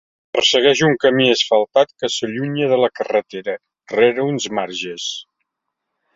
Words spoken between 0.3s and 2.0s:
Ressegueix un camí asfaltat